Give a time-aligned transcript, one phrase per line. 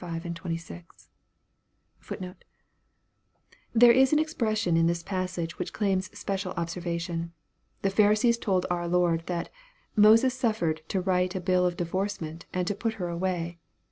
[0.01, 0.19] * There
[3.91, 7.29] is an expression in this passage which claims special ob servation.
[7.83, 9.51] The Pharisees told our Lord, that
[9.95, 13.59] "Moses suffered to write a bill of divorcement and to put her away."